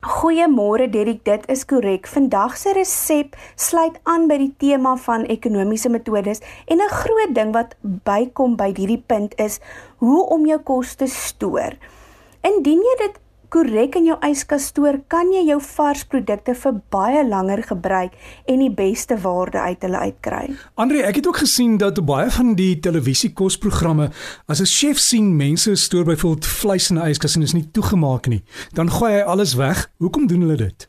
Goeiemôre 0.00 0.86
Derek, 0.88 1.24
dit 1.28 1.42
is 1.52 1.66
korrek. 1.68 2.06
Vandag 2.08 2.54
se 2.56 2.72
resep 2.72 3.34
sluit 3.52 3.98
aan 4.08 4.22
by 4.30 4.38
die 4.40 4.54
tema 4.56 4.94
van 4.96 5.26
ekonomiese 5.28 5.90
metodes 5.92 6.40
en 6.72 6.80
'n 6.80 6.88
groot 6.88 7.34
ding 7.36 7.52
wat 7.52 7.76
bykom 8.08 8.56
by 8.56 8.72
hierdie 8.72 9.04
punt 9.06 9.36
is 9.36 9.60
hoe 9.98 10.24
om 10.36 10.46
jou 10.46 10.58
kos 10.58 10.94
te 10.94 11.06
stoor. 11.06 11.76
Indien 12.40 12.80
jy 12.80 12.96
dit 12.96 13.20
korrek 13.50 13.96
in 13.98 14.06
jou 14.06 14.16
yskas 14.26 14.68
stoor, 14.70 15.00
kan 15.10 15.32
jy 15.34 15.42
jou 15.48 15.58
vars 15.74 16.04
produkte 16.08 16.54
vir 16.54 16.78
baie 16.94 17.24
langer 17.26 17.62
gebruik 17.66 18.14
en 18.48 18.62
die 18.62 18.70
beste 18.70 19.18
waarde 19.24 19.58
uit 19.58 19.82
hulle 19.86 20.04
uitkry. 20.06 20.44
Andre, 20.80 21.02
ek 21.08 21.20
het 21.20 21.28
ook 21.30 21.42
gesien 21.42 21.76
dat 21.82 21.98
baie 22.06 22.30
van 22.30 22.54
die 22.58 22.78
televisiekosprogramme 22.80 24.10
as 24.46 24.60
'n 24.60 24.70
chef 24.70 24.98
sien 24.98 25.36
mense 25.36 25.74
stoor 25.74 26.04
byvoorbeeld 26.04 26.46
vleis 26.46 26.90
in 26.90 26.98
'n 26.98 27.10
yskas 27.10 27.36
en 27.36 27.42
is 27.42 27.52
nie 27.52 27.68
toegemaak 27.72 28.26
nie, 28.28 28.42
dan 28.72 28.90
gooi 28.90 29.12
hy 29.12 29.20
alles 29.20 29.54
weg. 29.54 29.90
Hoekom 29.98 30.26
doen 30.26 30.40
hulle 30.40 30.56
dit? 30.56 30.86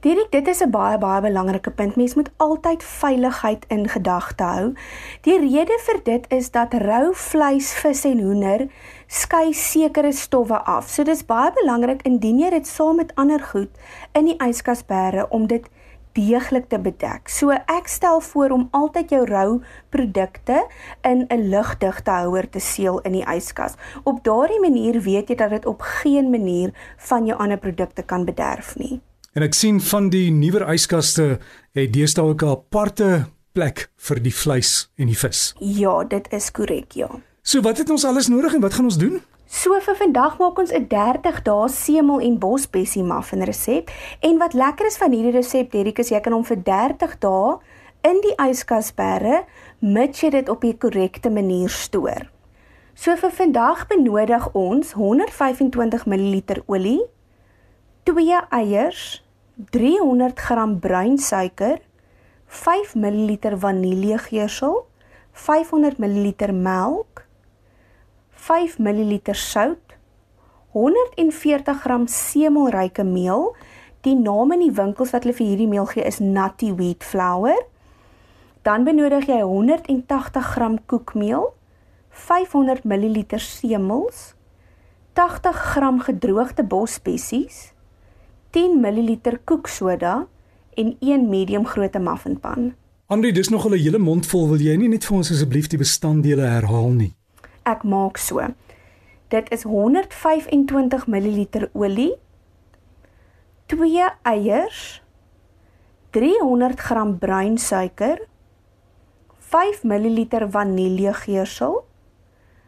Dirk, 0.00 0.30
dit 0.30 0.48
is 0.48 0.62
'n 0.62 0.70
baie 0.70 0.98
baie 0.98 1.20
belangrike 1.20 1.70
punt. 1.70 1.96
Mens 1.96 2.14
moet 2.14 2.30
altyd 2.36 2.84
veiligheid 2.84 3.64
in 3.68 3.88
gedagte 3.88 4.44
hou. 4.44 4.72
Die 5.20 5.38
rede 5.38 5.78
vir 5.86 6.00
dit 6.02 6.24
is 6.28 6.50
dat 6.50 6.74
rou 6.74 7.14
vleis, 7.14 7.72
vis 7.74 8.04
en 8.04 8.20
hoender 8.20 8.68
skei 9.06 9.52
sekere 9.52 10.12
stowwe 10.12 10.58
af. 10.64 10.88
So 10.88 11.02
dis 11.02 11.26
baie 11.26 11.52
belangrik 11.52 12.02
indien 12.02 12.38
jy 12.38 12.50
dit 12.50 12.66
saam 12.66 12.96
met 12.96 13.12
ander 13.14 13.40
goed 13.40 13.70
in 14.12 14.24
die 14.24 14.36
yskas 14.40 14.84
bære 14.88 15.28
om 15.28 15.46
dit 15.46 15.68
deeglik 16.16 16.68
te 16.68 16.78
bedek. 16.78 17.28
So 17.28 17.52
ek 17.52 17.88
stel 17.88 18.20
voor 18.20 18.50
om 18.56 18.66
altyd 18.76 19.14
jou 19.14 19.22
rou 19.28 19.60
produkte 19.94 20.66
in 21.02 21.26
'n 21.28 21.48
lugdigte 21.48 22.10
houer 22.10 22.48
te 22.50 22.60
seël 22.60 23.00
in 23.00 23.12
die 23.12 23.26
yskas. 23.36 23.74
Op 24.04 24.24
daardie 24.24 24.60
manier 24.60 25.00
weet 25.00 25.28
jy 25.28 25.34
dat 25.34 25.50
dit 25.50 25.66
op 25.66 25.80
geen 25.80 26.30
manier 26.30 26.70
van 26.96 27.26
jou 27.26 27.38
ander 27.38 27.58
produkte 27.58 28.02
kan 28.02 28.24
bederf 28.24 28.76
nie. 28.76 29.00
En 29.32 29.42
ek 29.42 29.54
sien 29.56 29.78
van 29.80 30.10
die 30.12 30.28
nuwer 30.30 30.66
yskaste 30.74 31.38
het 31.72 31.92
deesdae 31.94 32.24
ook 32.24 32.42
'n 32.42 32.52
aparte 32.52 33.24
plek 33.52 33.88
vir 33.96 34.22
die 34.22 34.34
vleis 34.34 34.90
en 34.96 35.06
die 35.06 35.16
vis. 35.16 35.54
Ja, 35.58 36.04
dit 36.04 36.32
is 36.32 36.50
korrek, 36.50 36.92
ja. 36.92 37.08
So 37.42 37.60
wat 37.60 37.78
het 37.78 37.90
ons 37.90 38.04
alles 38.04 38.28
nodig 38.28 38.54
en 38.54 38.60
wat 38.60 38.74
gaan 38.74 38.84
ons 38.84 38.98
doen? 38.98 39.22
So 39.46 39.80
vir 39.80 39.96
vandag 39.96 40.38
maak 40.38 40.58
ons 40.58 40.72
'n 40.72 40.86
30 40.88 41.42
dae 41.42 41.68
semel 41.68 42.20
en 42.20 42.38
bosbessie 42.38 43.02
muffin 43.02 43.42
resep. 43.42 43.90
En 44.20 44.38
wat 44.38 44.52
lekker 44.52 44.86
is 44.86 44.96
van 44.96 45.12
hierdie 45.12 45.32
resep, 45.32 45.70
Derrick, 45.70 45.98
is 45.98 46.08
jy 46.08 46.20
kan 46.20 46.32
hom 46.32 46.44
vir 46.44 46.62
30 46.62 47.18
dae 47.18 47.58
in 48.02 48.20
die 48.20 48.34
yskas 48.50 48.92
bære 48.92 49.44
mits 49.78 50.20
jy 50.20 50.30
dit 50.30 50.48
op 50.48 50.60
die 50.60 50.76
korrekte 50.76 51.30
manier 51.30 51.68
stoor. 51.68 52.30
So 52.94 53.16
vir 53.16 53.30
vandag 53.30 53.86
benodig 53.88 54.48
ons 54.52 54.92
125 54.92 56.06
ml 56.06 56.62
olie, 56.66 57.00
2 58.04 58.46
eiers, 58.50 59.22
300 59.70 60.34
g 60.34 60.78
bruin 60.80 61.18
suiker, 61.18 61.78
5 62.46 62.96
ml 62.98 63.56
vaniljegeursel, 63.62 64.82
500 65.32 65.98
ml 65.98 66.52
melk, 66.52 67.22
5 68.34 68.78
ml 68.78 69.34
sout, 69.34 69.94
140 70.72 71.74
gram 71.84 72.06
semelryke 72.08 73.04
meel. 73.04 73.54
Die 74.02 74.16
naam 74.18 74.50
in 74.52 74.64
die 74.64 74.74
winkels 74.74 75.12
wat 75.14 75.22
hulle 75.22 75.36
vir 75.38 75.46
hierdie 75.52 75.68
meel 75.70 75.86
gee 75.86 76.02
is 76.02 76.18
Nutty 76.18 76.72
Wheat 76.74 77.04
Flour. 77.06 77.54
Dan 78.66 78.82
benodig 78.82 79.28
jy 79.30 79.44
180 79.46 80.48
gram 80.56 80.80
koekmeel, 80.90 81.52
500 82.10 82.82
ml 82.82 83.38
semels, 83.38 84.32
80 85.14 85.62
gram 85.70 86.02
gedroogde 86.02 86.66
bosbessies, 86.66 87.70
10 88.52 88.78
ml 88.80 89.16
koeksoda 89.44 90.26
en 90.76 90.96
1 91.00 91.28
medium 91.28 91.66
grootte 91.66 91.98
muffinpan. 91.98 92.74
Andri, 93.06 93.32
dis 93.32 93.48
nog 93.48 93.66
'n 93.66 93.76
hele 93.76 93.98
mond 93.98 94.26
vol. 94.26 94.48
Wil 94.48 94.60
jy 94.60 94.76
nie 94.76 94.88
net 94.88 95.04
vir 95.04 95.16
ons 95.16 95.30
asseblief 95.30 95.68
die 95.68 95.78
bestanddele 95.78 96.42
herhaal 96.42 96.90
nie? 96.90 97.14
ek 97.64 97.84
maak 97.86 98.18
so. 98.18 98.42
Dit 99.32 99.48
is 99.54 99.64
125 99.64 101.06
ml 101.08 101.68
olie, 101.72 102.12
2 103.72 104.08
eiers, 104.28 105.00
300 106.12 106.76
g 106.76 107.04
bruin 107.22 107.56
suiker, 107.58 108.26
5 109.52 109.84
ml 109.84 110.48
vaniljegeursel, 110.52 111.80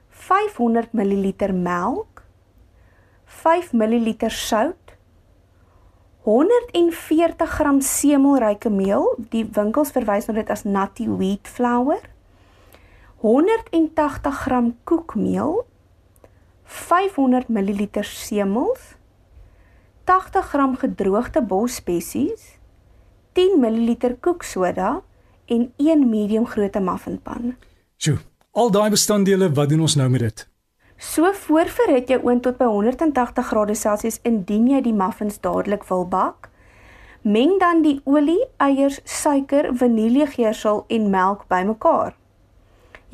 500 0.08 0.92
ml 0.92 1.52
melk, 1.52 2.24
5 3.26 3.72
ml 3.72 4.30
sout, 4.30 4.83
140 6.24 7.46
g 7.46 7.82
semelryke 7.84 8.70
meel, 8.72 9.10
die 9.28 9.44
winkels 9.52 9.92
verwys 9.92 10.24
na 10.26 10.38
dit 10.38 10.50
as 10.50 10.64
nutty 10.64 11.04
wheat 11.04 11.48
flour, 11.48 12.00
180 13.20 14.38
gram 14.44 14.70
koekmeel, 14.88 15.66
500 16.64 17.48
ml 17.52 17.88
semels, 18.08 18.94
80 20.08 20.48
gram 20.48 20.76
gedroogde 20.80 21.44
bosbessies, 21.44 22.56
10 23.36 23.60
ml 23.60 24.16
koeksoda 24.20 25.02
en 25.46 25.72
1 25.76 26.08
medium 26.08 26.46
grootte 26.48 26.80
muffinpan. 26.80 27.52
Sjoe, 28.00 28.16
al 28.52 28.72
daai 28.72 28.88
bestanddele, 28.96 29.52
wat 29.52 29.68
doen 29.68 29.84
ons 29.84 29.96
nou 30.00 30.08
met 30.08 30.24
dit? 30.24 30.48
So 30.98 31.32
voorverhit 31.32 32.08
jou 32.08 32.20
oond 32.22 32.42
tot 32.42 32.58
by 32.58 32.68
180 32.70 33.46
grade 33.46 33.74
Celsius 33.74 34.20
indien 34.22 34.68
jy 34.70 34.80
die 34.84 34.94
muffins 34.94 35.40
dadelik 35.40 35.84
wil 35.88 36.06
bak. 36.08 36.50
Meng 37.22 37.58
dan 37.58 37.82
die 37.82 38.00
olie, 38.04 38.42
eiers, 38.60 39.00
suiker, 39.04 39.70
vaniljegeursel 39.74 40.84
en 40.88 41.10
melk 41.10 41.46
bymekaar. 41.48 42.14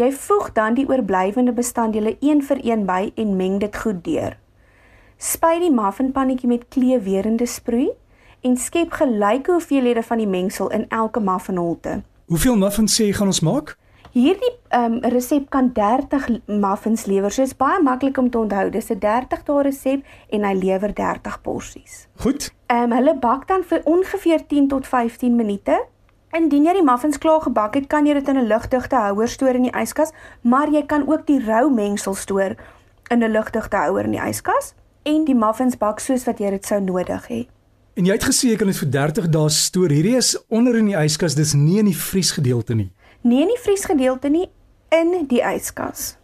Jy 0.00 0.10
voeg 0.16 0.52
dan 0.56 0.74
die 0.74 0.86
oorblywende 0.88 1.52
bestanddele 1.52 2.16
een 2.20 2.42
vir 2.42 2.60
een 2.64 2.86
by 2.88 3.12
en 3.14 3.36
meng 3.36 3.58
dit 3.60 3.76
goed 3.76 4.04
deur. 4.04 4.36
Spuit 5.20 5.60
die 5.60 5.72
muffinpannetjie 5.72 6.48
met 6.48 6.68
kleewerende 6.72 7.46
sproei 7.46 7.90
en 8.40 8.56
skep 8.56 8.96
gelyke 8.96 9.52
hoeveelhede 9.52 10.02
van 10.02 10.18
die 10.18 10.28
mengsel 10.28 10.70
in 10.72 10.86
elke 10.88 11.20
muffinholte. 11.20 12.00
Hoeveel 12.32 12.56
muffins 12.56 12.96
sê 12.96 13.10
jy 13.10 13.18
gaan 13.18 13.28
ons 13.28 13.42
maak? 13.44 13.76
Hierdie 14.12 14.50
um, 14.74 14.98
resep 15.12 15.50
kan 15.50 15.72
30 15.72 16.40
muffins 16.46 17.06
lewer. 17.06 17.30
So 17.30 17.42
is 17.42 17.56
baie 17.56 17.82
maklik 17.82 18.18
om 18.18 18.30
te 18.30 18.38
onthou. 18.38 18.70
Dis 18.70 18.90
'n 18.90 18.98
30 18.98 19.44
dae 19.44 19.62
resep 19.62 20.02
en 20.30 20.44
hy 20.44 20.54
lewer 20.54 20.92
30 20.94 21.40
porsies. 21.42 22.08
Goed. 22.16 22.50
Ehm 22.66 22.90
um, 22.90 22.92
hulle 22.92 23.18
bak 23.18 23.46
dan 23.48 23.62
vir 23.62 23.80
ongeveer 23.84 24.46
10 24.46 24.68
tot 24.68 24.86
15 24.86 25.36
minute 25.36 25.86
Indien 26.30 26.62
jy 26.62 26.76
die 26.76 26.84
muffins 26.86 27.18
klaar 27.18 27.40
gebak 27.42 27.74
het, 27.74 27.88
kan 27.90 28.06
jy 28.06 28.14
dit 28.14 28.28
in 28.28 28.38
'n 28.38 28.46
lugdigte 28.46 28.94
houer 28.96 29.28
stoor 29.28 29.54
in 29.58 29.66
die 29.66 29.74
yskas, 29.74 30.12
maar 30.42 30.70
jy 30.70 30.86
kan 30.86 31.08
ook 31.08 31.26
die 31.26 31.40
rou 31.44 31.70
mengsel 31.70 32.14
stoor 32.14 32.54
in 33.10 33.24
'n 33.24 33.30
lugdigte 33.30 33.76
houer 33.76 34.04
in 34.04 34.12
die 34.12 34.22
yskas 34.22 34.74
en 35.02 35.24
die 35.24 35.34
muffins 35.34 35.76
bak 35.76 36.00
soos 36.00 36.24
wat 36.24 36.38
jy 36.38 36.50
dit 36.50 36.66
sou 36.66 36.80
nodig 36.80 37.26
hê. 37.28 37.48
En 37.94 38.04
jy 38.04 38.12
het 38.12 38.24
gesê 38.24 38.50
jy 38.50 38.56
kan 38.56 38.66
dit 38.66 38.76
vir 38.76 38.90
30 38.90 39.28
dae 39.28 39.48
stoor. 39.48 39.88
Hierdie 39.88 40.16
is 40.16 40.38
onder 40.48 40.76
in 40.76 40.86
die 40.86 40.96
yskas, 40.96 41.34
dis 41.34 41.54
nie 41.54 41.78
in 41.78 41.86
die 41.86 41.96
vriesgedeelte 41.96 42.74
nie. 42.74 42.92
Nee, 43.22 43.42
in 43.42 43.48
die 43.48 43.60
vriesgedeelte 43.60 44.30
nie, 44.30 44.48
in 44.88 45.26
die 45.28 45.42
yskas. 45.44 46.19